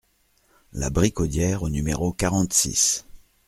La 0.73 0.89
Bricaudière 0.89 1.61
au 1.61 1.69
numéro 1.69 2.11
quarante-six 2.11 3.05